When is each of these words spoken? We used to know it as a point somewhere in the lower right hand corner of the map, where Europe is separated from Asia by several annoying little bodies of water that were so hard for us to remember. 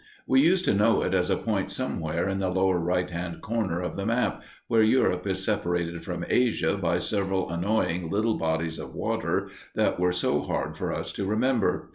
We 0.25 0.41
used 0.41 0.65
to 0.65 0.73
know 0.73 1.03
it 1.03 1.13
as 1.13 1.29
a 1.29 1.37
point 1.37 1.69
somewhere 1.71 2.27
in 2.27 2.39
the 2.39 2.49
lower 2.49 2.79
right 2.79 3.07
hand 3.07 3.41
corner 3.43 3.81
of 3.81 3.95
the 3.95 4.03
map, 4.07 4.41
where 4.67 4.81
Europe 4.81 5.27
is 5.27 5.45
separated 5.45 6.03
from 6.03 6.25
Asia 6.27 6.75
by 6.75 6.97
several 6.97 7.51
annoying 7.51 8.09
little 8.09 8.33
bodies 8.39 8.79
of 8.79 8.95
water 8.95 9.49
that 9.75 9.99
were 9.99 10.11
so 10.11 10.41
hard 10.41 10.75
for 10.75 10.91
us 10.91 11.11
to 11.11 11.25
remember. 11.27 11.89